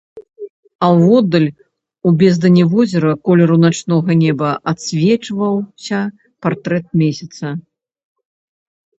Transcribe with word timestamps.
А 0.85 0.87
воддаль 0.99 1.43
у 2.11 2.13
бездані 2.21 2.63
возера, 2.71 3.11
колеру 3.29 3.57
начнога 3.65 4.11
неба, 4.23 4.49
адсвечваўся 4.71 5.99
партрэт 6.47 6.85
месяца. 7.03 7.45